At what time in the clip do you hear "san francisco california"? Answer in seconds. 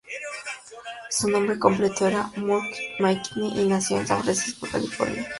4.07-5.29